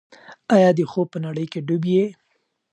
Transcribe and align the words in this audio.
آیا 0.55 0.69
ته 0.71 0.75
د 0.77 0.87
خوب 0.91 1.07
په 1.13 1.19
نړۍ 1.25 1.45
کې 1.51 1.59
ډوب 1.67 1.83
یې؟ 1.93 2.03